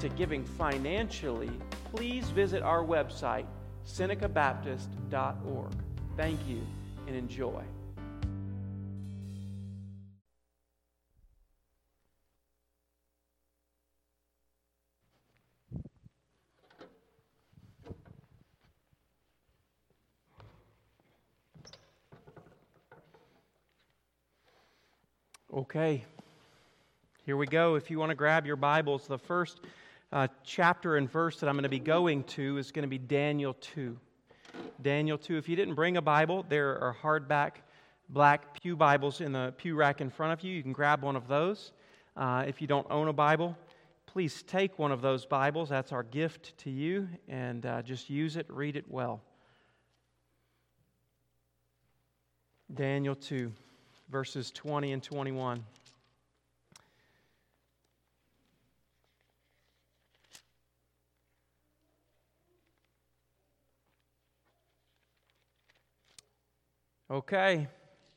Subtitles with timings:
[0.00, 1.50] to giving financially,
[1.94, 3.46] please visit our website,
[3.86, 5.72] senecabaptist.org.
[6.16, 6.60] Thank you
[7.06, 7.62] and enjoy.
[25.52, 26.04] Okay,
[27.26, 27.74] here we go.
[27.74, 29.60] If you want to grab your Bibles, the first
[30.12, 32.98] uh, chapter and verse that I'm going to be going to is going to be
[32.98, 33.96] Daniel 2.
[34.82, 35.36] Daniel 2.
[35.36, 37.52] If you didn't bring a Bible, there are hardback
[38.08, 40.54] black Pew Bibles in the pew rack in front of you.
[40.54, 41.72] You can grab one of those.
[42.16, 43.56] Uh, if you don't own a Bible,
[44.06, 45.68] please take one of those Bibles.
[45.68, 49.20] That's our gift to you, and uh, just use it, read it well.
[52.74, 53.52] Daniel 2
[54.10, 55.64] verses 20 and 21.
[67.10, 67.68] Okay,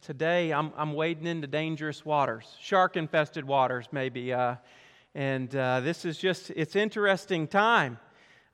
[0.02, 4.34] today I'm, I'm wading into dangerous waters, shark infested waters, maybe.
[4.34, 4.56] Uh,
[5.16, 7.98] and uh, this is just, it's interesting time.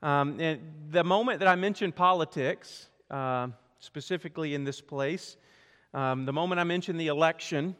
[0.00, 0.60] Um, and
[0.92, 3.48] the moment that I mentioned politics, uh,
[3.80, 5.36] specifically in this place,
[5.92, 7.74] um, the moment I mention the election,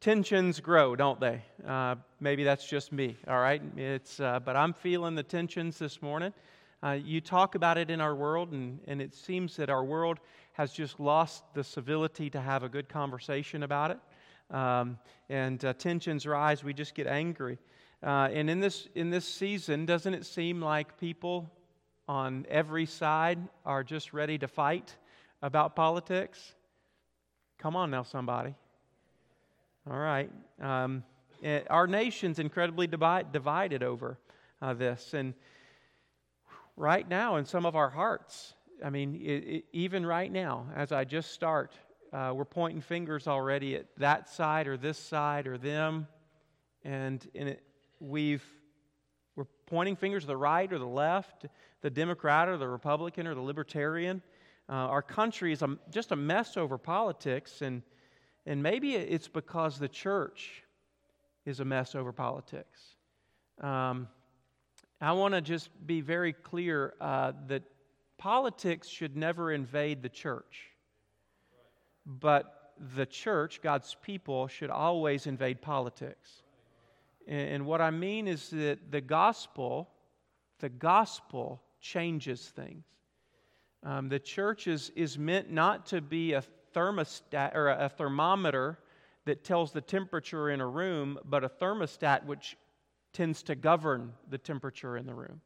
[0.00, 1.44] tensions grow, don't they?
[1.64, 3.62] Uh, maybe that's just me, all right?
[3.76, 6.32] It's, uh, but I'm feeling the tensions this morning.
[6.82, 10.18] Uh, you talk about it in our world, and, and it seems that our world
[10.60, 14.54] has just lost the civility to have a good conversation about it.
[14.54, 14.98] Um,
[15.30, 17.56] and uh, tensions rise, we just get angry.
[18.02, 21.50] Uh, and in this, in this season, doesn't it seem like people
[22.06, 24.94] on every side are just ready to fight
[25.40, 26.52] about politics?
[27.56, 28.54] Come on now, somebody.
[29.90, 30.30] All right.
[30.60, 31.04] Um,
[31.40, 34.18] it, our nation's incredibly divide, divided over
[34.60, 35.14] uh, this.
[35.14, 35.32] And
[36.76, 38.52] right now, in some of our hearts,
[38.84, 41.72] I mean, it, it, even right now, as I just start,
[42.12, 46.06] uh, we're pointing fingers already at that side or this side or them.
[46.82, 47.56] And, and
[48.00, 48.44] we've,
[49.36, 51.46] we're pointing fingers to the right or the left,
[51.82, 54.22] the Democrat or the Republican or the Libertarian.
[54.68, 57.82] Uh, our country is a, just a mess over politics, and,
[58.46, 60.62] and maybe it's because the church
[61.44, 62.80] is a mess over politics.
[63.60, 64.08] Um,
[65.00, 67.62] I want to just be very clear uh, that
[68.20, 70.68] politics should never invade the church.
[72.04, 76.42] But the church, God's people, should always invade politics.
[77.26, 79.88] And, what I mean is that the gospel,
[80.58, 82.84] the gospel changes things.
[83.82, 86.42] Um, the church is, is meant not to be a
[86.74, 88.78] thermostat or a thermometer
[89.24, 92.56] that tells the temperature in a room, but a thermostat which
[93.12, 95.40] tends to govern the temperature in the room.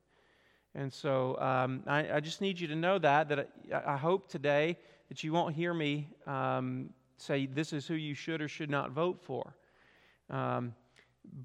[0.75, 4.29] And so um, I, I, just need you to know that, that I, I hope
[4.29, 4.77] today
[5.09, 8.91] that you won't hear me um, say this is who you should or should not
[8.91, 9.55] vote for.
[10.31, 10.75] Um,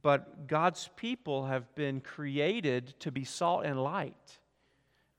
[0.01, 4.40] but God's people have been created to be salt and light.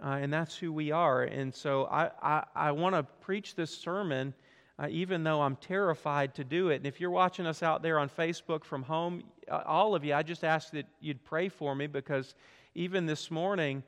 [0.03, 1.23] Uh, and that's who we are.
[1.23, 4.35] And so I, I, I want to preach this sermon
[4.81, 6.77] uh, even though I'm terrified to do it.
[6.77, 10.15] And if you're watching us out there on Facebook from home, uh, all of you,
[10.15, 12.35] I just ask that you'd pray for me because
[12.75, 13.83] even this morning,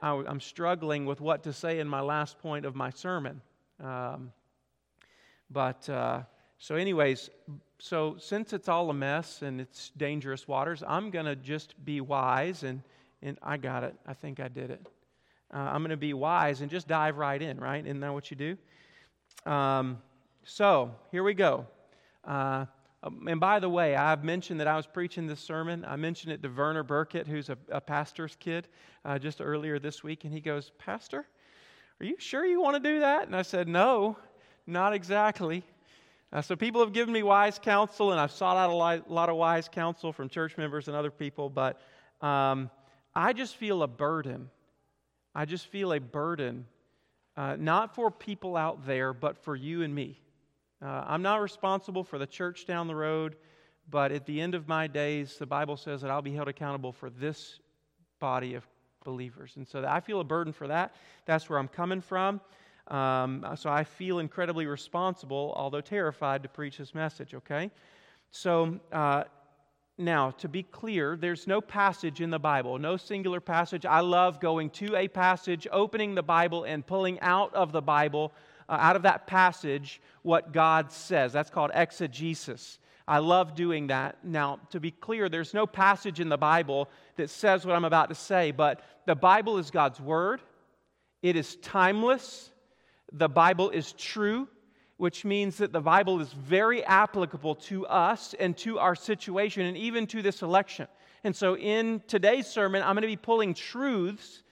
[0.00, 3.40] I, am struggling with what to say in my last point of my sermon.
[3.82, 4.32] Um,
[5.50, 6.22] but uh,
[6.58, 7.30] so, anyways,
[7.78, 12.00] so since it's all a mess and it's dangerous waters, I'm going to just be
[12.00, 12.82] wise and,
[13.22, 13.94] and I got it.
[14.06, 14.86] I think I did it
[15.52, 17.84] uh, I'm going to be wise and just dive right in, right?
[17.84, 19.50] Isn't that what you do?
[19.50, 19.98] Um,
[20.44, 21.66] so here we go.
[22.24, 22.66] Uh,
[23.02, 25.84] um, and by the way, I've mentioned that I was preaching this sermon.
[25.86, 28.68] I mentioned it to Werner Burkett, who's a, a pastor's kid,
[29.04, 30.24] uh, just earlier this week.
[30.24, 31.26] And he goes, Pastor,
[32.00, 33.26] are you sure you want to do that?
[33.26, 34.16] And I said, No,
[34.66, 35.64] not exactly.
[36.32, 39.28] Uh, so people have given me wise counsel, and I've sought out a lot, lot
[39.28, 41.80] of wise counsel from church members and other people, but
[42.20, 42.70] um,
[43.14, 44.50] I just feel a burden
[45.38, 46.66] I just feel a burden,
[47.36, 50.20] uh, not for people out there, but for you and me.
[50.80, 53.36] Uh, I'm not responsible for the church down the road,
[53.90, 56.92] but at the end of my days, the Bible says that I'll be held accountable
[56.92, 57.58] for this
[58.20, 58.66] body of
[59.04, 59.54] believers.
[59.56, 60.94] And so I feel a burden for that.
[61.24, 62.40] That's where I'm coming from.
[62.88, 67.70] Um, so I feel incredibly responsible, although terrified, to preach this message, okay?
[68.30, 69.24] So uh,
[69.98, 73.84] now, to be clear, there's no passage in the Bible, no singular passage.
[73.84, 78.32] I love going to a passage, opening the Bible, and pulling out of the Bible,
[78.68, 81.32] uh, out of that passage, what God says.
[81.32, 82.78] That's called exegesis.
[83.08, 84.22] I love doing that.
[84.22, 88.10] Now, to be clear, there's no passage in the Bible that says what I'm about
[88.10, 90.42] to say, but the Bible is God's Word.
[91.22, 92.50] It is timeless.
[93.12, 94.46] The Bible is true,
[94.98, 99.76] which means that the Bible is very applicable to us and to our situation and
[99.78, 100.86] even to this election.
[101.24, 104.42] And so, in today's sermon, I'm going to be pulling truths,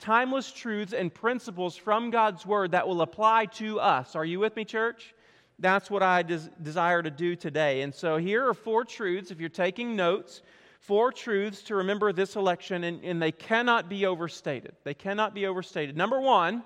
[0.00, 4.16] timeless truths, and principles from God's Word that will apply to us.
[4.16, 5.14] Are you with me, church?
[5.60, 7.82] that's what I des- desire to do today.
[7.82, 10.42] And so here are four truths, if you're taking notes,
[10.80, 14.72] four truths to remember this election, and, and they cannot be overstated.
[14.84, 15.96] They cannot be overstated.
[15.96, 16.62] Number one,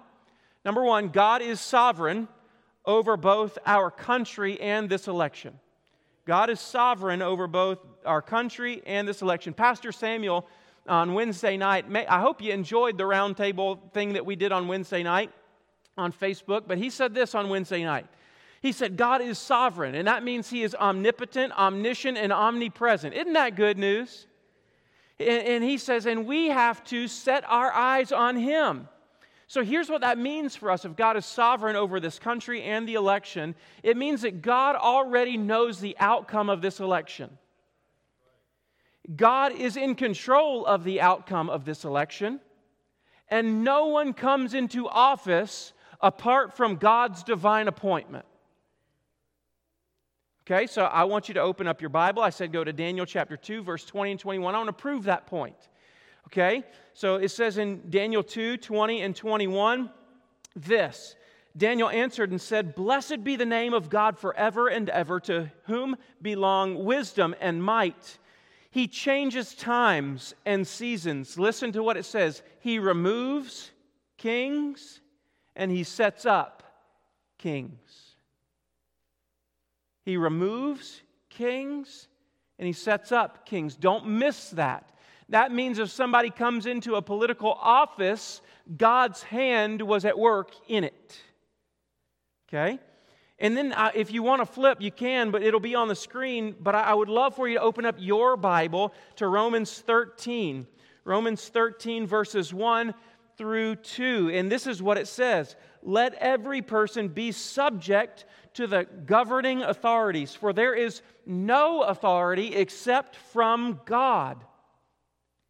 [0.64, 2.28] number one, God is sovereign
[2.86, 5.58] over both our country and this election.
[6.24, 9.52] God is sovereign over both our country and this election.
[9.52, 10.46] Pastor Samuel
[10.86, 15.02] on Wednesday night, I hope you enjoyed the roundtable thing that we did on Wednesday
[15.02, 15.30] night
[15.96, 18.06] on Facebook, but he said this on Wednesday night.
[18.64, 23.12] He said, God is sovereign, and that means He is omnipotent, omniscient, and omnipresent.
[23.14, 24.26] Isn't that good news?
[25.20, 28.88] And, he says, and we have to set our eyes on Him.
[29.48, 32.88] So here's what that means for us if God is sovereign over this country and
[32.88, 33.54] the election.
[33.82, 37.36] It means that God already knows the outcome of this election.
[39.14, 42.40] God is in control of the outcome of this election,
[43.28, 48.24] and no one comes into office apart from God's divine appointment.
[50.46, 52.22] Okay, so I want you to open up your Bible.
[52.22, 54.54] I said go to Daniel chapter 2, verse 20 and 21.
[54.54, 55.56] I want to prove that point.
[56.26, 59.90] Okay, so it says in Daniel 2, 20 and 21,
[60.56, 61.16] this
[61.56, 65.96] Daniel answered and said, Blessed be the name of God forever and ever, to whom
[66.20, 68.18] belong wisdom and might.
[68.74, 71.38] He changes times and seasons.
[71.38, 73.70] Listen to what it says He removes
[74.18, 74.98] kings
[75.54, 76.64] and he sets up
[77.38, 78.16] kings.
[80.04, 82.08] He removes kings
[82.58, 83.76] and he sets up kings.
[83.76, 84.90] Don't miss that.
[85.28, 88.42] That means if somebody comes into a political office,
[88.76, 91.16] God's hand was at work in it.
[92.48, 92.80] Okay?
[93.38, 95.94] And then uh, if you want to flip, you can, but it'll be on the
[95.94, 96.54] screen.
[96.60, 100.66] But I, I would love for you to open up your Bible to Romans 13.
[101.04, 102.94] Romans 13, verses 1
[103.36, 104.30] through 2.
[104.32, 110.34] And this is what it says Let every person be subject to the governing authorities,
[110.34, 114.44] for there is no authority except from God.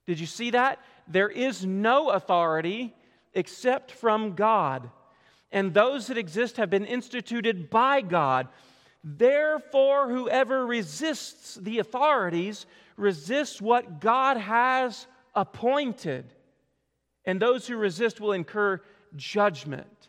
[0.06, 0.80] Did you see that?
[1.06, 2.94] There is no authority
[3.34, 4.90] except from God.
[5.54, 8.48] And those that exist have been instituted by God.
[9.04, 12.66] Therefore, whoever resists the authorities
[12.96, 16.34] resists what God has appointed.
[17.24, 18.82] And those who resist will incur
[19.14, 20.08] judgment.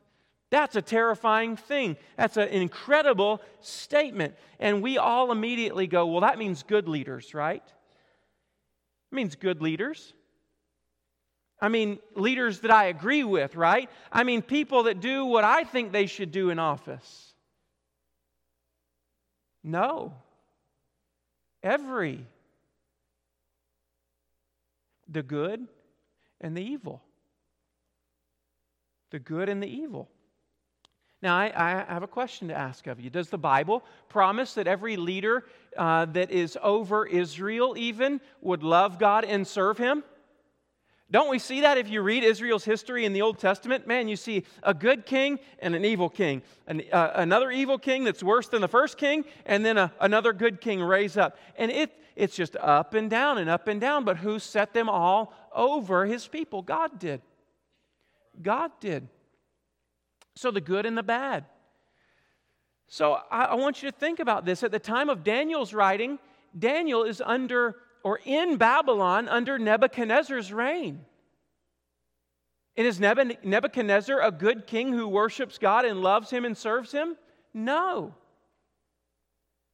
[0.50, 1.98] That's a terrifying thing.
[2.18, 4.34] That's an incredible statement.
[4.60, 7.64] And we all immediately go, well, that means good leaders, right?
[9.12, 10.14] It means good leaders.
[11.60, 13.90] I mean, leaders that I agree with, right?
[14.12, 17.34] I mean, people that do what I think they should do in office.
[19.64, 20.14] No.
[21.64, 22.26] Every.
[25.08, 25.68] The good
[26.42, 27.02] and the evil.
[29.12, 30.10] The good and the evil.
[31.22, 33.10] Now, I, I, have a question to ask of you.
[33.10, 35.46] Does the Bible promise that every leader
[35.76, 40.04] uh, that is over Israel, even, would love God and serve Him?
[41.12, 43.86] Don't we see that if you read Israel's history in the Old Testament?
[43.86, 46.42] Man, you see a good king and an evil king.
[46.66, 50.34] An, uh, another evil king that's worse than the first king, and then a, another
[50.34, 51.38] good king raise up.
[51.58, 54.04] And it, it's just up and down and up and down.
[54.04, 56.64] But who set them all over his people?
[56.64, 57.22] God did.
[58.42, 59.08] God did.
[60.36, 61.46] So, the good and the bad.
[62.88, 64.64] So, I, I want you to think about this.
[64.64, 66.18] At the time of Daniel's writing,
[66.58, 71.04] Daniel is under or in Babylon under Nebuchadnezzar's reign.
[72.78, 77.18] And is Nebuchadnezzar a good king who worships God and loves him and serves him?
[77.52, 78.14] No.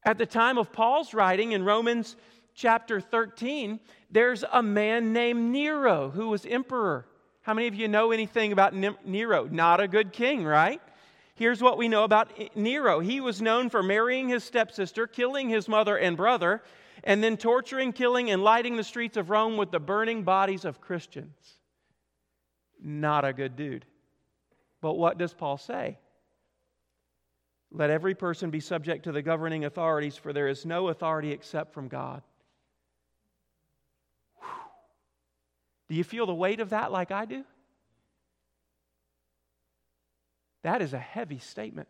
[0.06, 2.16] At the time of Paul's writing in Romans
[2.56, 7.06] chapter 13, there's a man named Nero who was emperor.
[7.42, 9.50] How many of you know anything about Nero?
[9.52, 10.82] Not a good king, right?
[11.36, 13.02] Here's what we know about Nero.
[13.02, 16.64] He was known for marrying his stepsister, killing his mother and brother,
[17.04, 20.82] and then torturing, killing, and lighting the streets of Rome with the burning bodies of
[20.82, 21.58] Christians.
[22.84, 23.86] not a good dude.
[24.82, 26.00] But what does Paul say?
[27.72, 31.74] Let every person be subject to the governing authorities, for there is no authority except
[31.74, 32.24] from God.
[35.88, 37.44] Do you feel the weight of that like I do?
[40.64, 41.88] That is a heavy statement.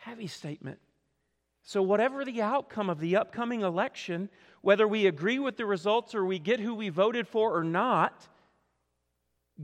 [0.00, 0.78] Heavy statement.
[1.62, 4.30] So, whatever the outcome of the upcoming election,
[4.62, 8.26] whether we agree with the results or we get who we voted for or not,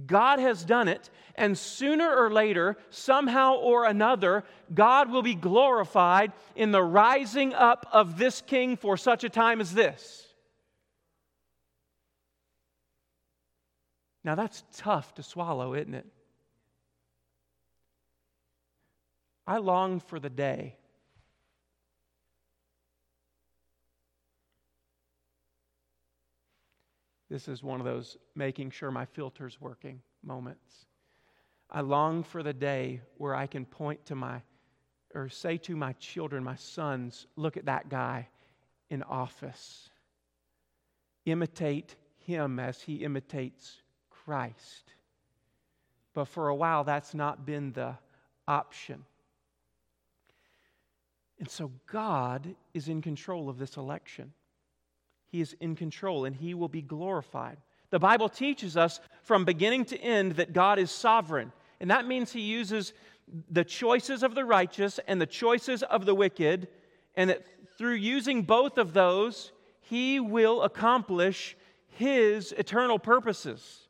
[0.07, 6.33] God has done it, and sooner or later, somehow or another, God will be glorified
[6.57, 10.27] in the rising up of this king for such a time as this.
[14.25, 16.07] Now, that's tough to swallow, isn't it?
[19.47, 20.77] I long for the day
[27.35, 30.87] This is one of those making sure my filter's working moments.
[31.69, 34.41] I long for the day where I can point to my,
[35.17, 38.29] or say to my children, my sons, look at that guy
[38.89, 39.91] in office.
[41.27, 44.95] Imitate him as he imitates Christ.
[46.13, 47.97] But for a while, that's not been the
[48.47, 49.05] option.
[51.41, 54.33] And so God is in control of this election.
[55.35, 57.57] He is in control and he will be glorified.
[57.91, 61.51] The Bible teaches us from beginning to end that God is sovereign.
[61.81, 62.93] And that means he uses
[63.51, 66.69] the choices of the righteous and the choices of the wicked,
[67.17, 67.45] and that
[67.77, 69.51] through using both of those,
[69.81, 71.57] he will accomplish
[71.89, 73.89] his eternal purposes.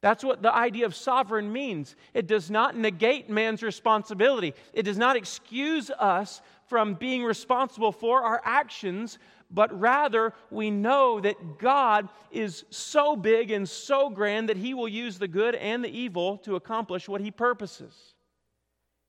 [0.00, 1.96] That's what the idea of sovereign means.
[2.14, 4.54] It does not negate man's responsibility.
[4.72, 9.18] It does not excuse us from being responsible for our actions,
[9.50, 14.88] but rather we know that God is so big and so grand that He will
[14.88, 18.14] use the good and the evil to accomplish what He purposes.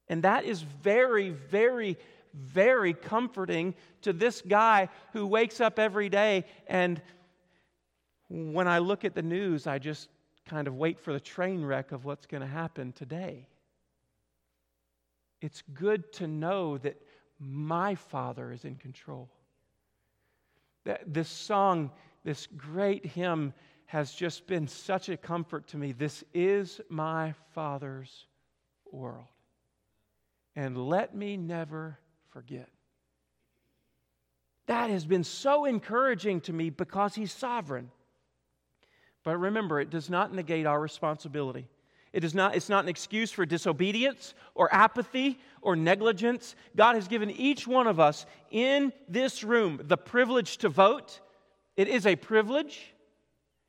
[0.07, 1.97] And that is very, very,
[2.33, 7.01] very comforting to this guy who wakes up every day and
[8.31, 10.07] when I look at the news, I just
[10.45, 13.47] kind of wait for the train wreck of what's going to happen today.
[15.41, 16.95] It's good to know that
[17.39, 19.29] my Father is in control.
[21.05, 21.91] This song,
[22.23, 23.53] this great hymn,
[23.85, 25.91] has just been such a comfort to me.
[25.91, 28.27] This is my Father's
[28.91, 29.25] world.
[30.55, 32.69] And let me never forget.
[34.67, 37.91] That has been so encouraging to me because He's sovereign.
[39.23, 41.67] But remember, it does not negate our responsibility.
[42.13, 46.55] It is not, it's not an excuse for disobedience or apathy or negligence.
[46.75, 51.21] God has given each one of us in this room the privilege to vote.
[51.77, 52.93] It is a privilege,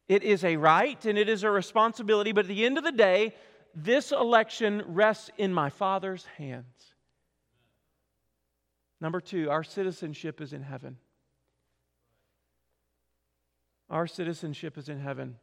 [0.09, 2.33] it is a right, and it is a responsibility.
[2.33, 3.35] But at the end of the day,
[3.75, 6.95] this election rests in my Father's hands.
[9.01, 10.97] Number two, our citizenship is in heaven.
[13.89, 15.37] Our citizenship is in heaven.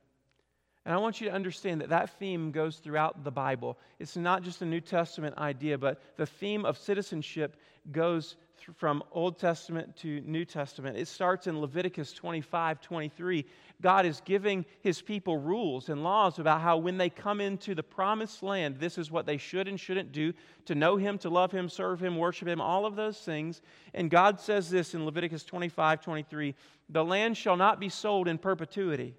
[0.85, 3.77] And I want you to understand that that theme goes throughout the Bible.
[3.99, 7.57] It's not just a New Testament idea, but the theme of citizenship
[7.91, 8.37] goes
[8.75, 10.97] from Old Testament to New Testament.
[10.97, 13.45] It starts in Leviticus 25 23.
[13.81, 17.83] God is giving his people rules and laws about how when they come into the
[17.83, 20.33] promised land, this is what they should and shouldn't do
[20.65, 23.61] to know him, to love him, serve him, worship him, all of those things.
[23.93, 26.55] And God says this in Leviticus 25 23
[26.89, 29.15] The land shall not be sold in perpetuity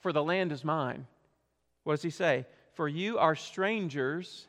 [0.00, 1.06] for the land is mine.
[1.84, 2.46] What does he say?
[2.74, 4.46] For you are strangers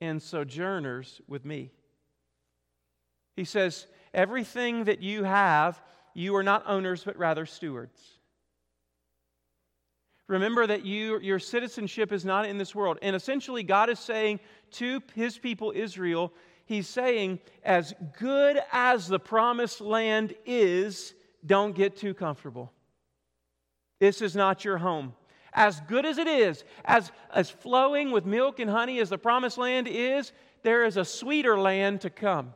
[0.00, 1.70] and sojourners with me.
[3.36, 5.80] He says, Everything that you have,
[6.14, 8.00] you are not owners, but rather stewards.
[10.28, 12.98] Remember that you, your citizenship is not in this world.
[13.02, 14.38] And essentially, God is saying
[14.72, 16.32] to his people, Israel,
[16.66, 21.14] He's saying, as good as the promised land is,
[21.44, 22.72] don't get too comfortable.
[24.00, 25.14] This is not your home.
[25.52, 29.56] As good as it is, as, as flowing with milk and honey as the promised
[29.56, 30.32] land is,
[30.62, 32.54] there is a sweeter land to come.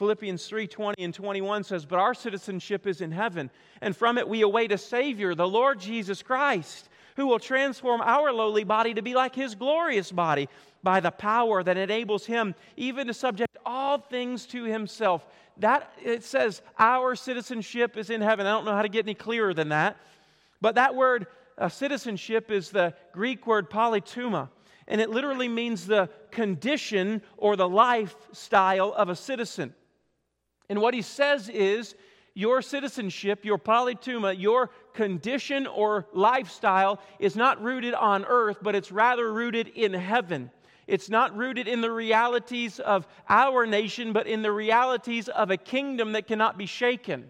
[0.00, 3.50] Philippians 3:20 and 21 says, "But our citizenship is in heaven,
[3.82, 8.32] and from it we await a savior, the Lord Jesus Christ, who will transform our
[8.32, 10.48] lowly body to be like his glorious body
[10.82, 15.24] by the power that enables him even to subject all things to himself."
[15.60, 18.46] that it says our citizenship is in heaven.
[18.46, 19.96] I don't know how to get any clearer than that.
[20.60, 24.48] But that word uh, citizenship is the Greek word politeuma,
[24.88, 29.74] and it literally means the condition or the lifestyle of a citizen.
[30.68, 31.94] And what he says is
[32.34, 38.92] your citizenship, your politeuma, your condition or lifestyle is not rooted on earth, but it's
[38.92, 40.50] rather rooted in heaven.
[40.90, 45.56] It's not rooted in the realities of our nation, but in the realities of a
[45.56, 47.28] kingdom that cannot be shaken.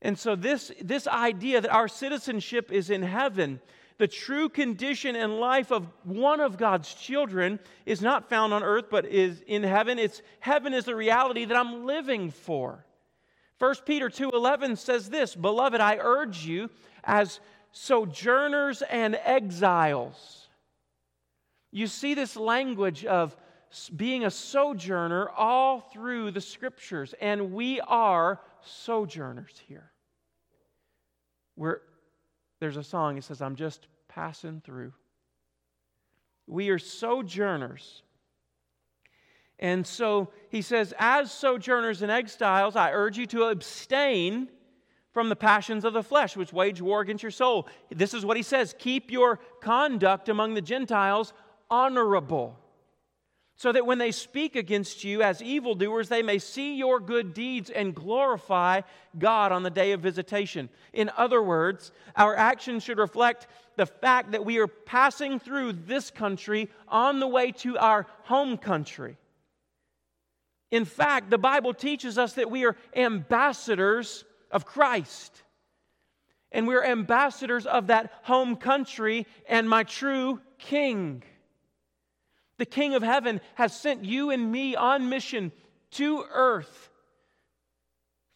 [0.00, 3.60] And so, this, this idea that our citizenship is in heaven,
[3.98, 8.86] the true condition and life of one of God's children is not found on earth,
[8.90, 9.98] but is in heaven.
[9.98, 12.84] It's heaven is the reality that I'm living for.
[13.58, 16.70] 1 Peter 2:11 says this, "Beloved, I urge you
[17.04, 17.40] as
[17.72, 20.43] sojourners and exiles."
[21.74, 23.36] You see this language of
[23.96, 29.90] being a sojourner all through the scriptures, and we are sojourners here.
[31.56, 31.80] Where
[32.60, 34.92] there's a song, it says, I'm just passing through.
[36.46, 38.04] We are sojourners.
[39.58, 44.48] And so he says, As sojourners and exiles, I urge you to abstain
[45.10, 47.66] from the passions of the flesh, which wage war against your soul.
[47.90, 51.32] This is what he says keep your conduct among the Gentiles
[51.74, 52.56] honorable,
[53.56, 57.68] so that when they speak against you as evildoers, they may see your good deeds
[57.68, 58.80] and glorify
[59.18, 60.68] God on the day of visitation.
[60.92, 66.12] In other words, our actions should reflect the fact that we are passing through this
[66.12, 69.16] country on the way to our home country.
[70.70, 75.42] In fact, the Bible teaches us that we are ambassadors of Christ.
[76.52, 81.24] And we're ambassadors of that home country and my true king.
[82.58, 85.52] The King of heaven has sent you and me on mission
[85.92, 86.90] to earth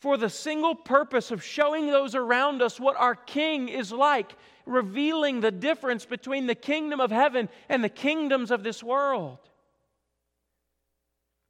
[0.00, 4.32] for the single purpose of showing those around us what our King is like,
[4.64, 9.38] revealing the difference between the kingdom of heaven and the kingdoms of this world.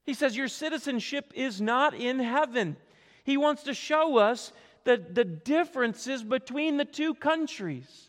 [0.04, 2.76] He says, Your citizenship is not in heaven.
[3.25, 4.52] He wants to show us
[4.84, 8.09] the, the differences between the two countries.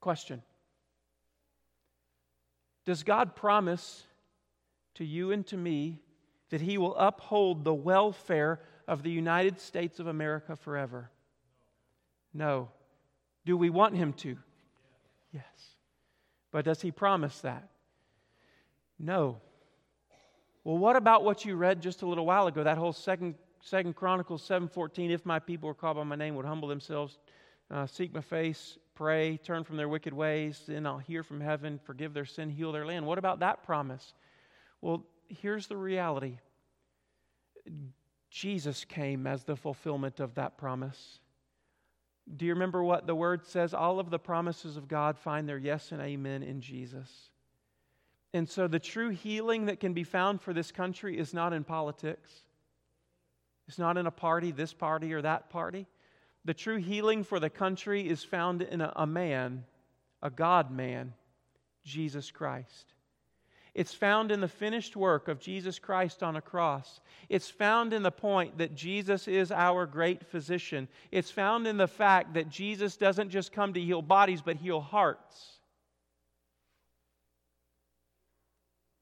[0.00, 0.42] Question
[2.86, 4.06] Does God promise
[4.94, 6.00] to you and to me
[6.50, 11.10] that He will uphold the welfare of the United States of America forever?
[12.32, 12.70] No.
[13.44, 14.38] Do we want Him to?
[15.32, 15.44] Yes.
[16.52, 17.68] But does He promise that?
[18.98, 19.40] No.
[20.62, 22.62] Well, what about what you read just a little while ago?
[22.62, 26.46] That whole second, second Chronicles 7.14, if my people are called by my name would
[26.46, 27.18] humble themselves,
[27.70, 31.78] uh, seek my face, pray, turn from their wicked ways, then I'll hear from heaven,
[31.84, 33.06] forgive their sin, heal their land.
[33.06, 34.14] What about that promise?
[34.80, 36.38] Well, here's the reality.
[38.30, 41.20] Jesus came as the fulfillment of that promise.
[42.36, 43.72] Do you remember what the word says?
[43.72, 47.30] All of the promises of God find their yes and amen in Jesus.
[48.34, 51.62] And so the true healing that can be found for this country is not in
[51.62, 52.30] politics.
[53.68, 55.86] It's not in a party, this party or that party.
[56.46, 59.64] The true healing for the country is found in a, a man,
[60.22, 61.12] a God man,
[61.84, 62.94] Jesus Christ.
[63.74, 67.00] It's found in the finished work of Jesus Christ on a cross.
[67.28, 70.86] It's found in the point that Jesus is our great physician.
[71.10, 74.80] It's found in the fact that Jesus doesn't just come to heal bodies, but heal
[74.80, 75.58] hearts.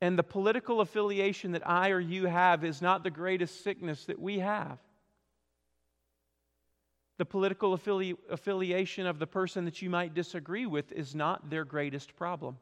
[0.01, 4.19] And the political affiliation that I or you have is not the greatest sickness that
[4.19, 4.79] we have.
[7.19, 11.65] The political affili- affiliation of the person that you might disagree with is not their
[11.65, 12.59] greatest problem.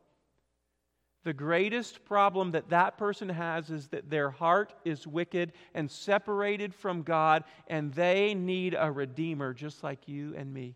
[1.24, 6.74] The greatest problem that that person has is that their heart is wicked and separated
[6.74, 10.74] from God, and they need a redeemer just like you and me.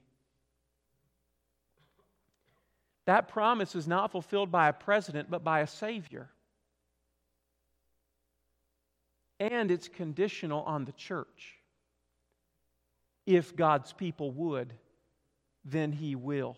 [3.06, 6.30] That promise is not fulfilled by a president, but by a Savior
[9.38, 11.55] and it's conditional on the church.
[13.26, 14.72] If God's people would,
[15.64, 16.56] then He will.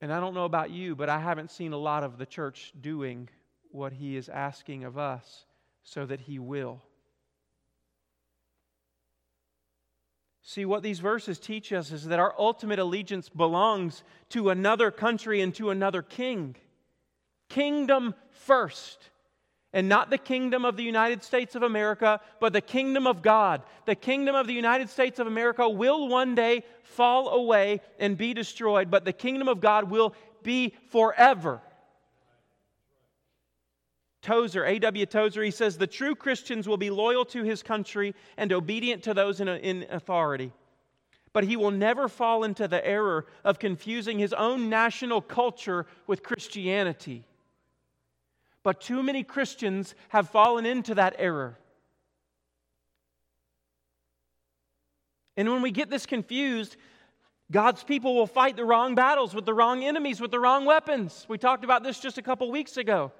[0.00, 2.72] And I don't know about you, but I haven't seen a lot of the church
[2.80, 3.28] doing
[3.70, 5.44] what He is asking of us
[5.82, 6.80] so that He will.
[10.42, 15.42] See, what these verses teach us is that our ultimate allegiance belongs to another country
[15.42, 16.56] and to another king
[17.48, 19.10] kingdom first.
[19.72, 23.62] And not the kingdom of the United States of America, but the kingdom of God.
[23.86, 28.34] The kingdom of the United States of America will one day fall away and be
[28.34, 31.60] destroyed, but the kingdom of God will be forever.
[34.22, 35.06] Tozer, A.W.
[35.06, 39.14] Tozer, he says, the true Christians will be loyal to his country and obedient to
[39.14, 40.52] those in, in authority.
[41.32, 46.22] But he will never fall into the error of confusing his own national culture with
[46.22, 47.24] Christianity.
[48.62, 51.58] But too many Christians have fallen into that error.
[55.36, 56.76] And when we get this confused,
[57.50, 61.24] God's people will fight the wrong battles with the wrong enemies, with the wrong weapons.
[61.28, 63.12] We talked about this just a couple weeks ago.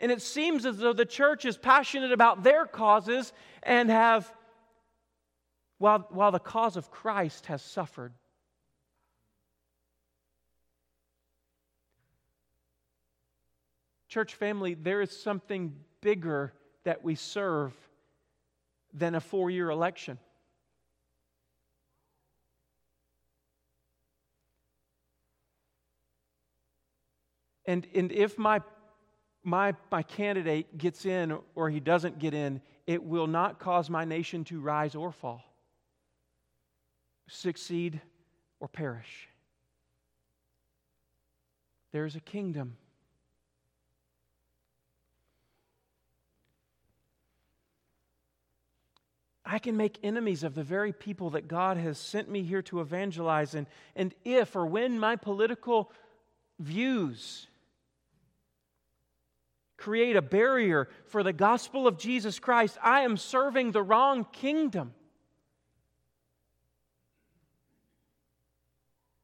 [0.00, 4.32] And it seems as though the church is passionate about their causes and have,
[5.78, 8.12] while, while the cause of Christ has suffered.
[14.14, 16.52] Church family, there is something bigger
[16.84, 17.72] that we serve
[18.92, 20.20] than a four year election.
[27.66, 28.60] And, and if my,
[29.42, 34.04] my, my candidate gets in or he doesn't get in, it will not cause my
[34.04, 35.42] nation to rise or fall,
[37.26, 38.00] succeed
[38.60, 39.28] or perish.
[41.90, 42.76] There's a kingdom.
[49.46, 52.80] I can make enemies of the very people that God has sent me here to
[52.80, 53.54] evangelize.
[53.54, 55.92] And, and if or when my political
[56.58, 57.46] views
[59.76, 64.94] create a barrier for the gospel of Jesus Christ, I am serving the wrong kingdom.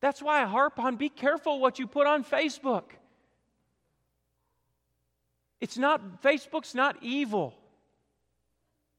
[0.01, 2.85] That's why I harp on be careful what you put on Facebook.
[5.61, 7.55] It's not, Facebook's not evil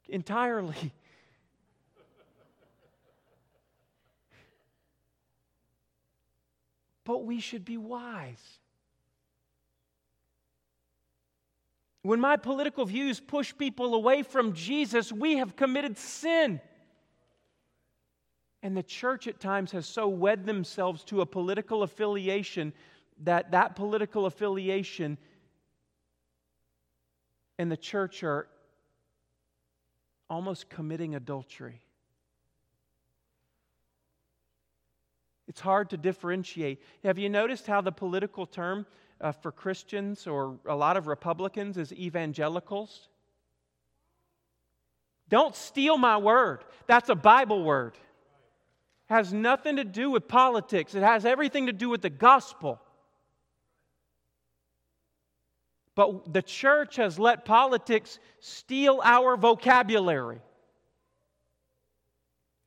[0.07, 0.93] entirely.
[7.11, 8.41] But we should be wise.
[12.03, 16.61] When my political views push people away from Jesus, we have committed sin.
[18.63, 22.71] And the church at times has so wed themselves to a political affiliation
[23.23, 25.17] that that political affiliation
[27.57, 28.47] and the church are
[30.29, 31.81] almost committing adultery.
[35.51, 36.81] It's hard to differentiate.
[37.03, 38.85] Have you noticed how the political term
[39.19, 43.09] uh, for Christians or a lot of Republicans is evangelicals.
[45.27, 46.63] Don't steal my word.
[46.87, 47.95] That's a Bible word.
[49.09, 50.95] It has nothing to do with politics.
[50.95, 52.81] It has everything to do with the gospel.
[55.95, 60.39] But the church has let politics steal our vocabulary.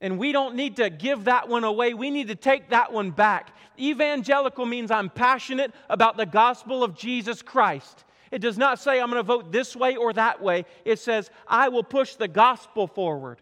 [0.05, 1.95] And we don't need to give that one away.
[1.95, 3.57] We need to take that one back.
[3.81, 8.05] Evangelical means I'm passionate about the gospel of Jesus Christ.
[8.31, 10.67] It does not say I'm going to vote this way or that way.
[10.85, 13.41] It says I will push the gospel forward.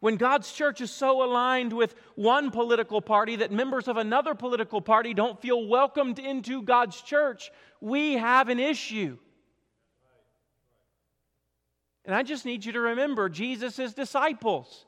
[0.00, 4.80] When God's church is so aligned with one political party that members of another political
[4.80, 9.18] party don't feel welcomed into God's church, we have an issue.
[12.04, 14.86] And I just need you to remember Jesus' disciples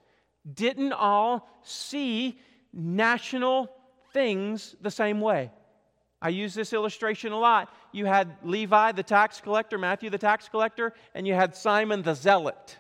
[0.53, 2.39] didn't all see
[2.73, 3.71] national
[4.13, 5.51] things the same way.
[6.21, 7.73] I use this illustration a lot.
[7.93, 12.15] You had Levi, the tax collector, Matthew, the tax collector, and you had Simon the
[12.15, 12.79] zealot.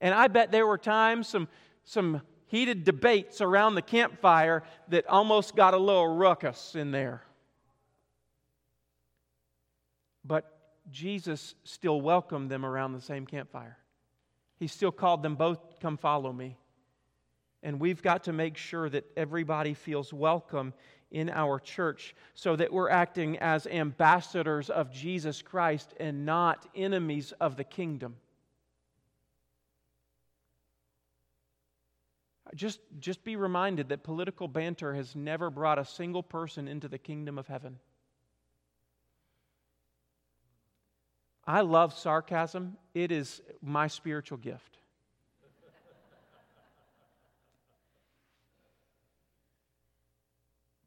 [0.00, 1.48] And I bet there were times, some,
[1.84, 7.22] some heated debates around the campfire that almost got a little ruckus in there.
[10.24, 10.57] But
[10.90, 13.78] Jesus still welcomed them around the same campfire.
[14.58, 16.56] He still called them both, Come follow me.
[17.62, 20.72] And we've got to make sure that everybody feels welcome
[21.10, 27.32] in our church so that we're acting as ambassadors of Jesus Christ and not enemies
[27.40, 28.16] of the kingdom.
[32.54, 36.98] Just, just be reminded that political banter has never brought a single person into the
[36.98, 37.78] kingdom of heaven.
[41.48, 44.78] I love sarcasm, it is my spiritual gift.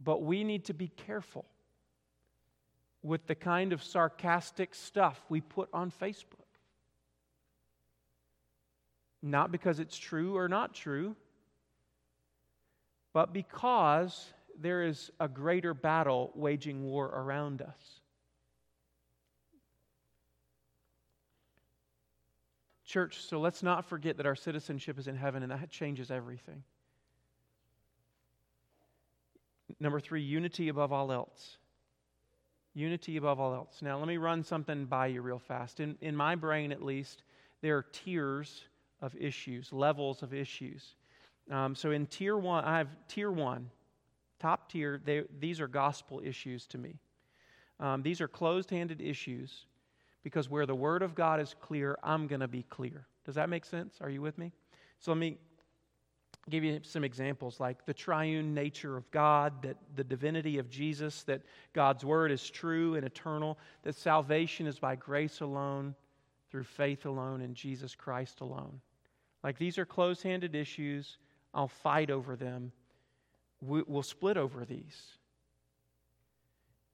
[0.03, 1.45] but we need to be careful
[3.03, 6.25] with the kind of sarcastic stuff we put on Facebook.
[9.21, 11.15] Not because it's true or not true,
[13.13, 18.00] but because there is a greater battle waging war around us.
[22.91, 26.61] Church, so let's not forget that our citizenship is in heaven, and that changes everything.
[29.79, 31.55] Number three, unity above all else.
[32.73, 33.81] Unity above all else.
[33.81, 35.79] Now, let me run something by you real fast.
[35.79, 37.23] In, in my brain, at least,
[37.61, 38.65] there are tiers
[39.01, 40.95] of issues, levels of issues.
[41.49, 43.69] Um, so in tier one, I have tier one.
[44.37, 46.99] top tier, they, these are gospel issues to me.
[47.79, 49.65] Um, these are closed handed issues
[50.23, 53.07] because where the Word of God is clear, I'm going to be clear.
[53.25, 53.95] Does that make sense?
[54.01, 54.51] Are you with me?
[54.99, 55.37] So let me
[56.49, 61.23] give you some examples like the triune nature of God, that the divinity of Jesus,
[61.23, 61.41] that
[61.73, 65.95] God's Word is true and eternal, that salvation is by grace alone,
[66.49, 68.81] through faith alone, in Jesus Christ alone.
[69.43, 71.17] Like these are closed handed issues.
[71.53, 72.71] I'll fight over them.
[73.61, 75.01] We'll split over these.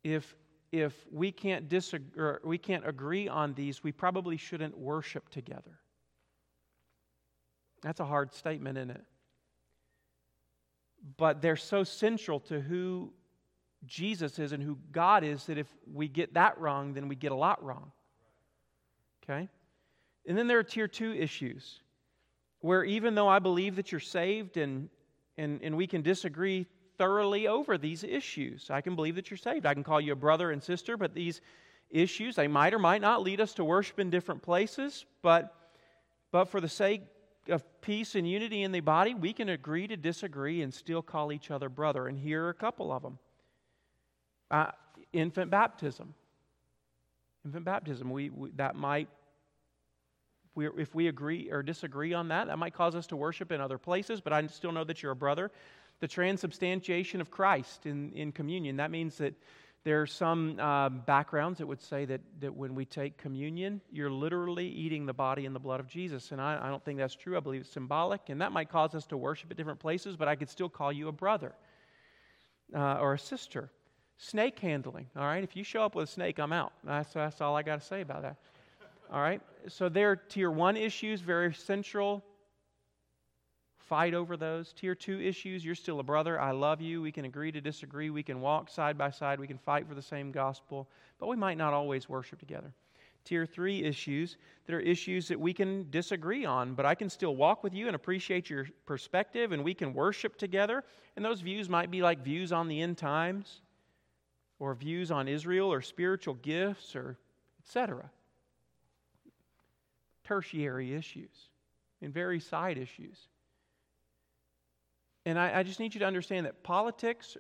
[0.04, 0.36] If
[0.72, 5.80] if we can't disagree, we can't agree on these, we probably shouldn't worship together.
[7.82, 9.04] That's a hard statement, isn't it?
[11.16, 13.14] But they're so central to who
[13.86, 17.32] Jesus is and who God is that if we get that wrong, then we get
[17.32, 17.92] a lot wrong.
[19.24, 19.48] Okay?
[20.26, 21.82] And then there are tier two issues
[22.60, 24.90] where even though I believe that you're saved and,
[25.38, 26.66] and, and we can disagree
[26.98, 28.70] thoroughly over these issues.
[28.70, 29.66] I can believe that you're saved.
[29.66, 31.42] I can call you a brother and sister, but these
[31.90, 35.54] issues, they might or might not lead us to worship in different places, but,
[36.32, 37.02] but for the sake
[37.50, 41.32] of peace and unity in the body, we can agree to disagree and still call
[41.32, 42.08] each other brother.
[42.08, 43.20] And here are a couple of them
[44.52, 44.72] uh,
[45.14, 46.14] infant baptism.
[47.46, 49.08] Infant baptism, we, we that might
[50.56, 53.62] we, if we agree or disagree on that, that might cause us to worship in
[53.62, 55.52] other places, but I still know that you're a brother
[56.00, 58.78] the transubstantiation of Christ in, in communion.
[58.78, 59.34] That means that
[59.84, 64.12] there are some uh, backgrounds that would say that, that when we take communion, you're
[64.12, 66.32] literally eating the body and the blood of Jesus.
[66.32, 67.38] And I, I don't think that's true.
[67.38, 68.30] I believe it's symbolic.
[68.30, 70.92] And that might cause us to worship at different places, but I could still call
[70.92, 71.54] you a brother
[72.76, 73.72] uh, or a sister.
[74.18, 75.44] Snake handling, all right?
[75.44, 76.74] If you show up with a snake, I'm out.
[76.84, 78.38] That's, that's all I got to say about that.
[79.14, 79.42] All right?
[79.68, 82.26] So there are tier one issues, very central
[83.88, 84.74] fight over those.
[84.74, 86.40] Tier two issues, you're still a brother.
[86.40, 87.02] I love you.
[87.02, 88.10] We can agree to disagree.
[88.10, 89.40] We can walk side by side.
[89.40, 90.88] We can fight for the same gospel,
[91.20, 92.74] but we might not always worship together.
[93.24, 97.36] Tier three issues that are issues that we can disagree on, but I can still
[97.36, 100.84] walk with you and appreciate your perspective, and we can worship together.
[101.16, 103.62] And those views might be like views on the end times,
[104.60, 107.18] or views on Israel, or spiritual gifts, or
[107.62, 108.10] etc.
[110.24, 111.50] Tertiary issues
[112.02, 113.28] and very side issues.
[115.28, 117.36] And I, I just need you to understand that politics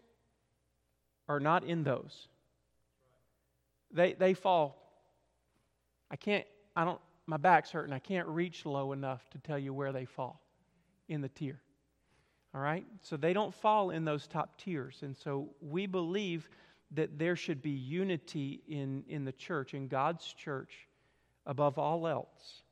[1.30, 2.28] are not in those.
[3.93, 4.76] They, they fall.
[6.12, 6.45] I can't,
[6.76, 7.93] I don't, my back's hurting.
[7.93, 10.41] I can't reach low enough to tell you where they fall
[11.08, 11.62] in the tier.
[12.54, 12.86] All right?
[13.04, 15.00] So they don't fall in those top tiers.
[15.02, 16.50] And so we believe
[16.91, 20.89] that there should be unity in, in the church, in God's church,
[21.45, 22.63] above all else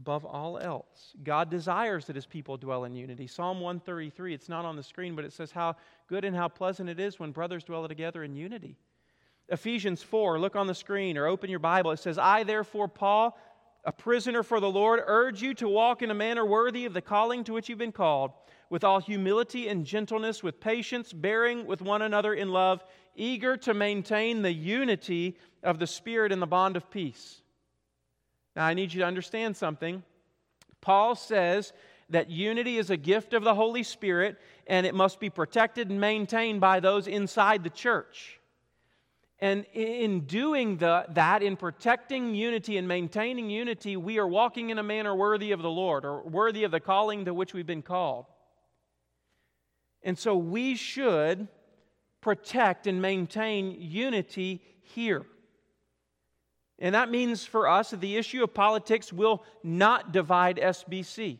[0.00, 1.12] above all else.
[1.22, 3.26] God desires that his people dwell in unity.
[3.26, 5.76] Psalm 133, it's not on the screen, but it says how
[6.08, 8.78] good and how pleasant it is when brothers dwell together in unity.
[9.50, 11.90] Ephesians 4, look on the screen or open your Bible.
[11.90, 13.38] It says, I, therefore, Paul,
[13.84, 17.02] a prisoner for the Lord, urge you to walk in a manner worthy of the
[17.02, 18.30] calling to which you've been called,
[18.70, 22.82] with all humility and gentleness, with patience, bearing with one another in love,
[23.14, 27.42] eager to maintain the unity of the Spirit in the bond of peace.
[28.56, 30.02] Now, I need you to understand something.
[30.80, 31.72] Paul says
[32.08, 34.36] that unity is a gift of the Holy Spirit
[34.66, 38.40] and it must be protected and maintained by those inside the church.
[39.38, 44.78] And in doing the, that, in protecting unity and maintaining unity, we are walking in
[44.78, 47.80] a manner worthy of the Lord or worthy of the calling to which we've been
[47.80, 48.26] called.
[50.02, 51.48] And so we should
[52.20, 55.24] protect and maintain unity here.
[56.80, 61.38] And that means for us that the issue of politics will not divide SBC.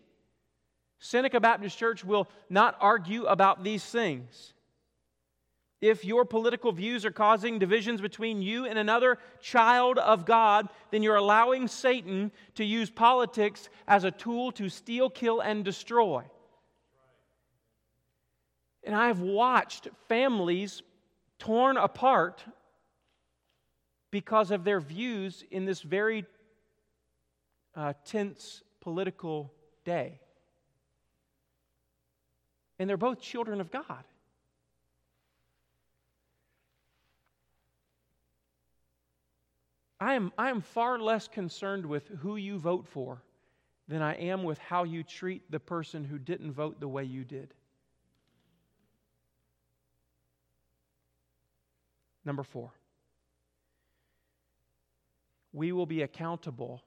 [0.98, 4.53] Seneca Baptist Church will not argue about these things.
[5.81, 11.03] If your political views are causing divisions between you and another child of God, then
[11.03, 16.22] you're allowing Satan to use politics as a tool to steal, kill, and destroy.
[18.85, 20.83] And I've watched families
[21.38, 22.44] torn apart
[24.11, 26.25] because of their views in this very
[27.75, 29.53] uh, tense political
[29.85, 30.20] day.
[32.79, 34.05] And they're both children of God.
[40.01, 43.23] I am, I am far less concerned with who you vote for
[43.87, 47.23] than I am with how you treat the person who didn't vote the way you
[47.23, 47.53] did.
[52.25, 52.73] Number four
[55.52, 56.82] we will be accountable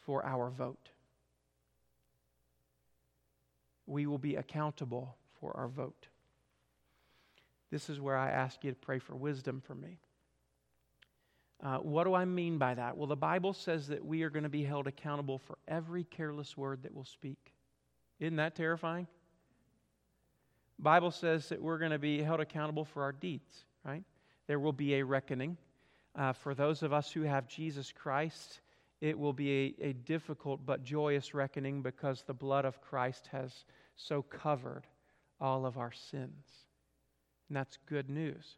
[0.00, 0.90] for our vote.
[3.86, 6.08] We will be accountable for our vote.
[7.70, 9.98] this is where I ask you to pray for wisdom for me.
[11.62, 12.96] Uh, what do I mean by that?
[12.96, 16.56] Well, the Bible says that we are going to be held accountable for every careless
[16.56, 17.54] word that we'll speak.
[18.18, 19.06] Isn't that terrifying?
[20.78, 24.02] Bible says that we're going to be held accountable for our deeds, right?
[24.48, 25.56] There will be a reckoning.
[26.14, 28.60] Uh, for those of us who have Jesus Christ,
[29.00, 33.64] it will be a, a difficult but joyous reckoning because the blood of Christ has
[33.96, 34.86] so covered
[35.40, 36.46] all of our sins.
[37.48, 38.56] And that's good news.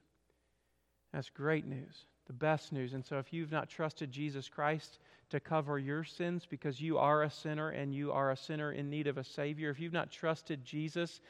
[1.13, 2.93] That's great news, the best news.
[2.93, 4.99] And so, if you've not trusted Jesus Christ
[5.31, 8.91] to cover your sins because you are a sinner and you are a sinner in
[8.91, 11.21] need of a Savior, if you've not trusted Jesus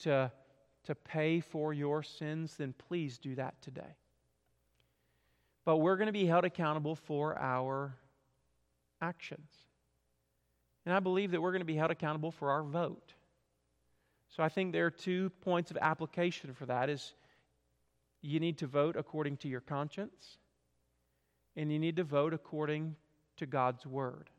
[0.00, 0.30] to,
[0.84, 3.96] to pay for your sins, then please do that today.
[5.64, 7.96] But we're going to be held accountable for our
[9.00, 9.50] actions.
[10.84, 13.14] And I believe that we're going to be held accountable for our vote.
[14.36, 17.14] So I think there are two points of application for that is
[18.22, 20.38] you need to vote according to your conscience
[21.54, 22.96] and you need to vote according
[23.36, 24.30] to God's word.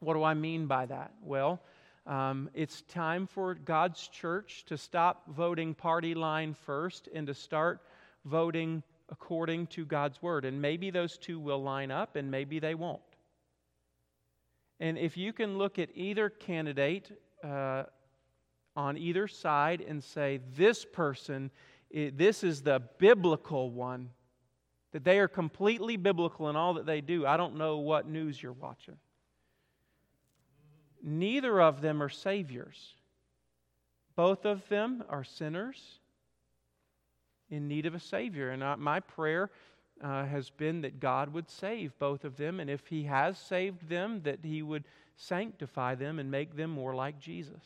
[0.00, 1.12] What do I mean by that?
[1.22, 1.62] Well,
[2.06, 7.80] um, it's time for God's church to stop voting party line first and to start
[8.24, 8.82] voting
[9.12, 10.46] according to God's word.
[10.46, 13.02] And maybe those two will line up and maybe they won't.
[14.80, 17.12] And if you can look at either candidate
[17.44, 17.84] uh,
[18.74, 21.50] on either side and say, this person,
[21.92, 24.08] this is the biblical one,
[24.92, 28.42] that they are completely biblical in all that they do, I don't know what news
[28.42, 28.96] you're watching.
[31.02, 32.94] Neither of them are saviors.
[34.16, 36.00] Both of them are sinners
[37.52, 38.50] in need of a Savior.
[38.50, 39.50] And I, my prayer
[40.02, 43.88] uh, has been that God would save both of them, and if He has saved
[43.88, 44.84] them, that He would
[45.16, 47.62] sanctify them and make them more like Jesus.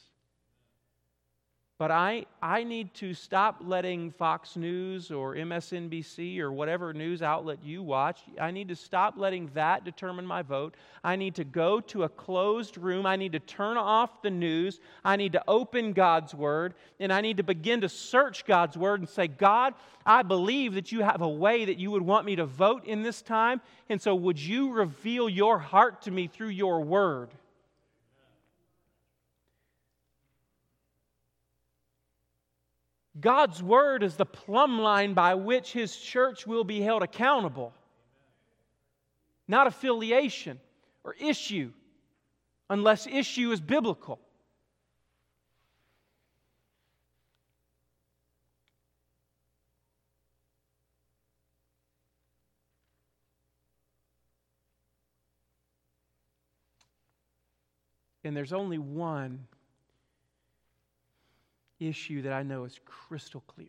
[1.79, 7.59] But I, I need to stop letting Fox News or MSNBC or whatever news outlet
[7.63, 10.75] you watch, I need to stop letting that determine my vote.
[11.05, 13.05] I need to go to a closed room.
[13.05, 14.81] I need to turn off the news.
[15.05, 16.73] I need to open God's Word.
[16.99, 19.75] And I need to begin to search God's Word and say, God,
[20.07, 23.03] I believe that you have a way that you would want me to vote in
[23.03, 23.61] this time.
[23.91, 27.29] And so would you reveal your heart to me through your Word?
[33.21, 37.73] God's word is the plumb line by which his church will be held accountable,
[39.49, 40.61] not affiliation
[41.03, 41.73] or issue,
[42.69, 44.19] unless issue is biblical.
[58.25, 59.47] And there's only one
[61.81, 63.69] issue that I know is crystal clear.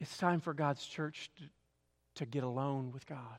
[0.00, 1.44] It's time for God's church to,
[2.16, 3.38] to get alone with God.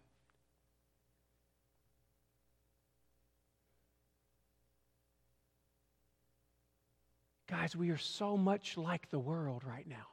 [7.57, 10.07] Guys, we are so much like the world right now.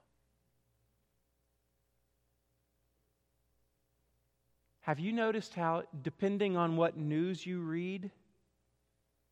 [4.83, 8.13] Have you noticed how, depending on what news you read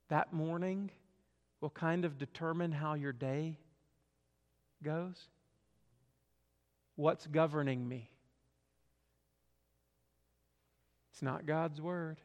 [0.08, 0.90] that morning,
[1.60, 3.58] will kind of determine how your day
[4.82, 5.28] goes?
[6.96, 8.10] What's governing me?
[11.12, 12.18] It's not God's Word.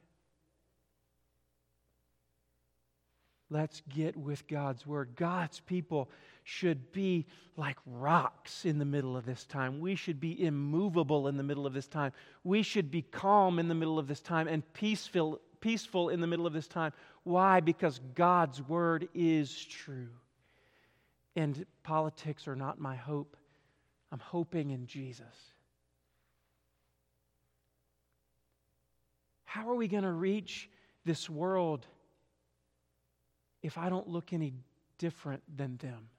[3.50, 5.10] Let's get with God's word.
[5.16, 6.10] God's people
[6.44, 7.26] should be
[7.58, 9.80] like rocks in the middle of this time.
[9.80, 12.12] We should be immovable in the middle of this time.
[12.44, 16.28] We should be calm in the middle of this time and peaceful, peaceful in the
[16.28, 16.92] middle of this time.
[17.24, 17.60] Why?
[17.60, 20.10] Because God's word is true.
[21.36, 23.38] And politics are not my hope.
[24.12, 25.26] I'm hoping in Jesus.
[29.44, 30.70] How are we going to reach
[31.06, 31.86] this world
[33.66, 34.54] if I don't look any
[35.00, 36.10] different than them?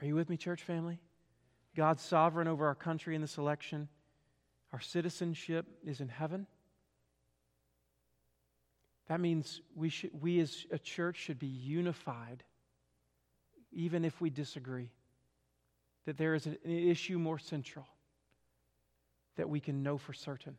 [0.00, 0.98] Are you with me, church family?
[1.74, 3.88] God's sovereign over our country in this election.
[4.74, 6.46] Our citizenship is in heaven.
[9.08, 12.44] That means we, should, we as a church should be unified,
[13.72, 14.90] even if we disagree
[16.08, 17.86] that there is an issue more central
[19.36, 20.56] that we can know for certain.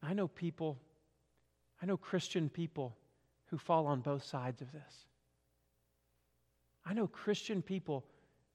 [0.00, 0.78] I know people,
[1.82, 2.96] I know Christian people
[3.46, 5.06] who fall on both sides of this.
[6.86, 8.04] I know Christian people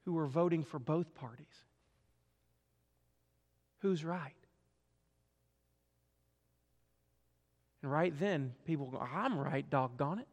[0.06, 1.66] who are voting for both parties.
[3.80, 4.32] Who's right?
[7.82, 10.28] And right then, people go, I'm right, doggone it.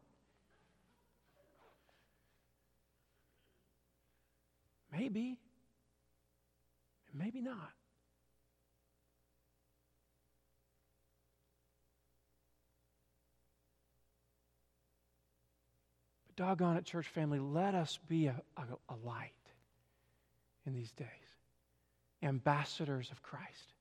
[4.91, 5.37] Maybe.
[7.13, 7.71] Maybe not.
[16.27, 19.31] But doggone it, church family, let us be a, a, a light
[20.65, 21.07] in these days,
[22.21, 23.73] ambassadors of Christ,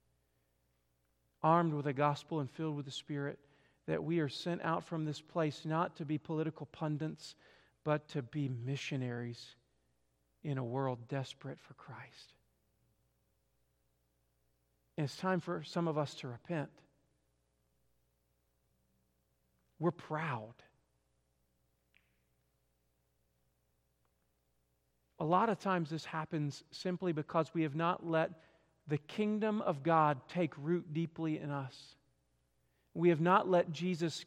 [1.43, 3.39] armed with the gospel and filled with the Spirit,
[3.87, 7.35] that we are sent out from this place not to be political pundits,
[7.85, 9.57] but to be missionaries
[10.43, 12.35] in a world desperate for Christ.
[14.97, 16.69] And it's time for some of us to repent.
[19.79, 20.55] We're proud.
[25.19, 28.31] A lot of times this happens simply because we have not let
[28.89, 31.77] the kingdom of God take root deeply in us.
[32.95, 34.25] We have not let Jesus,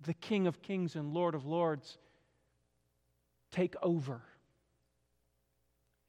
[0.00, 1.98] the King of kings and Lord of lords,
[3.52, 4.22] take over.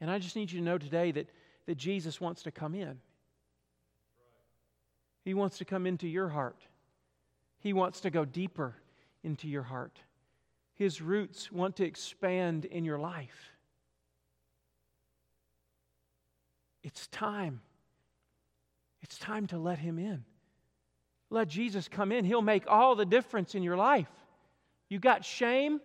[0.04, 1.30] And I just need you to know today that,
[1.66, 3.00] that Jesus wants to come in.
[5.24, 6.62] He wants to come into your heart.
[7.60, 8.76] He wants to go deeper
[9.24, 9.98] into your heart.
[10.74, 13.54] His roots want to expand in your life.
[16.84, 17.62] It's time.
[19.04, 20.26] It's time to let Him in.
[21.30, 22.26] Let Jesus come in.
[22.26, 24.12] He'll make all the difference in your life.
[24.90, 25.80] You got shame?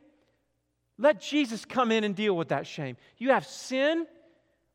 [0.98, 2.96] Let Jesus come in and deal with that shame.
[3.18, 4.06] You have sin?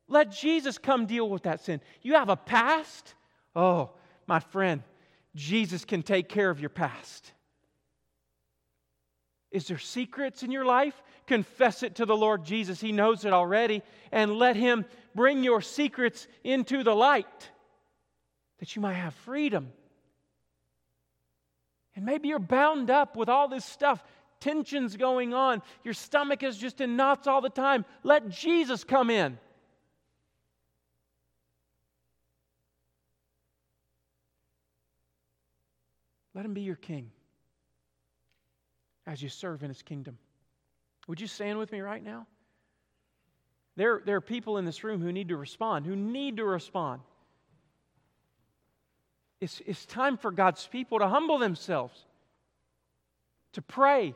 [0.08, 1.80] Let Jesus come deal with that sin.
[2.02, 3.14] You have a past?
[3.54, 3.90] Oh,
[4.26, 4.82] my friend,
[5.34, 7.32] Jesus can take care of your past.
[9.50, 11.00] Is there secrets in your life?
[11.26, 12.80] Confess it to the Lord Jesus.
[12.80, 13.82] He knows it already.
[14.10, 17.50] And let Him bring your secrets into the light
[18.58, 19.72] that you might have freedom.
[21.94, 24.02] And maybe you're bound up with all this stuff
[24.44, 25.62] tensions going on.
[25.84, 27.84] Your stomach is just in knots all the time.
[28.02, 29.38] Let Jesus come in.
[36.34, 37.10] Let him be your king
[39.06, 40.18] as you serve in his kingdom.
[41.06, 42.26] Would you stand with me right now?
[43.76, 47.00] There, there are people in this room who need to respond, who need to respond.
[49.40, 52.04] It's, it's time for God's people to humble themselves,
[53.52, 54.14] to pray,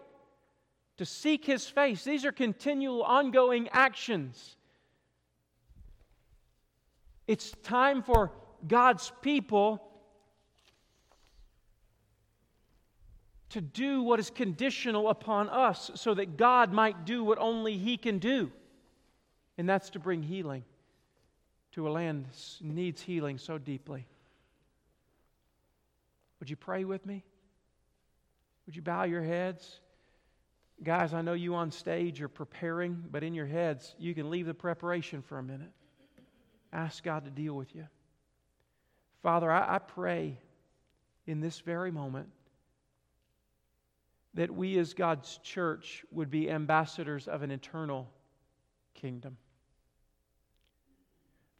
[0.98, 2.04] to seek His face.
[2.04, 4.56] These are continual, ongoing actions.
[7.26, 8.32] It's time for
[8.66, 9.82] God's people
[13.50, 17.96] to do what is conditional upon us so that God might do what only He
[17.96, 18.50] can do.
[19.56, 20.64] And that's to bring healing
[21.72, 24.06] to a land that needs healing so deeply.
[26.40, 27.24] Would you pray with me?
[28.66, 29.80] Would you bow your heads?
[30.82, 34.46] Guys, I know you on stage are preparing, but in your heads, you can leave
[34.46, 35.72] the preparation for a minute.
[36.72, 37.86] Ask God to deal with you.
[39.22, 40.38] Father, I, I pray
[41.26, 42.28] in this very moment
[44.34, 48.08] that we as God's church would be ambassadors of an eternal
[48.94, 49.36] kingdom.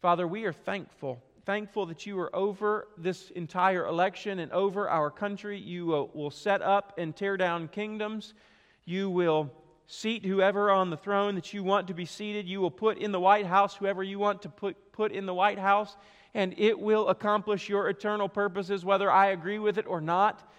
[0.01, 1.21] Father, we are thankful.
[1.45, 5.59] Thankful that you are over this entire election and over our country.
[5.59, 8.33] You will, will set up and tear down kingdoms.
[8.89, 9.51] You will
[9.85, 12.47] seat whoever on the throne that you want to be seated.
[12.47, 15.33] You will put in the White House whoever you want to put, put in the
[15.33, 15.95] White House,
[16.33, 20.51] and it will accomplish your eternal purposes, whether I agree with it or not.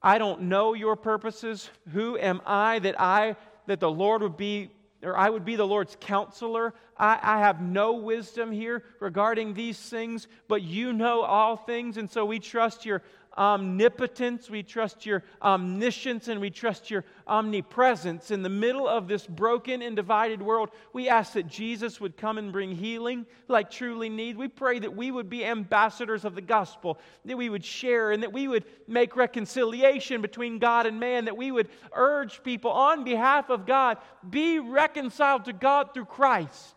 [0.00, 1.68] I don't know your purposes.
[1.92, 3.36] Who am I that I
[3.66, 4.70] that the Lord would be
[5.02, 6.72] or I would be the Lord's counselor.
[6.96, 12.10] I, I, have no wisdom here regarding these things, but you know all things, and
[12.10, 13.02] so we trust your
[13.36, 18.30] omnipotence, we trust your omniscience, and we trust your omnipresence.
[18.30, 22.38] In the middle of this broken and divided world, we ask that Jesus would come
[22.38, 24.36] and bring healing like truly need.
[24.36, 28.22] We pray that we would be ambassadors of the gospel, that we would share, and
[28.22, 33.04] that we would make reconciliation between God and man, that we would urge people on
[33.04, 36.74] behalf of God, be reconciled to God through Christ.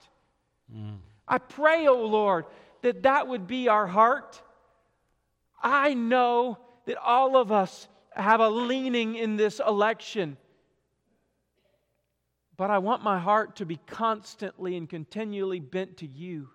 [0.74, 0.98] Mm.
[1.28, 2.46] I pray, O oh Lord,
[2.82, 4.42] that that would be our heart
[5.62, 10.38] I know that all of us have a leaning in this election.
[12.56, 16.50] But I want my heart to be constantly and continually bent to you.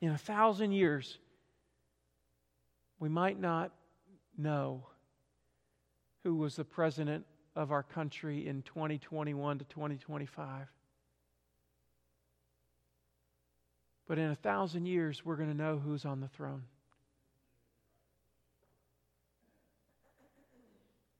[0.00, 1.18] In a thousand years,
[2.98, 3.72] we might not
[4.38, 4.86] know
[6.22, 7.26] who was the president
[7.60, 10.66] of our country in 2021 to 2025.
[14.08, 16.62] But in a thousand years, we're going to know who's on the throne.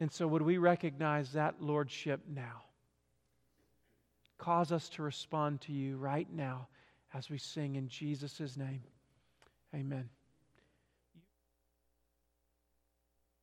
[0.01, 2.62] And so, would we recognize that lordship now?
[4.38, 6.68] Cause us to respond to you right now
[7.12, 8.82] as we sing in Jesus' name.
[9.74, 10.09] Amen.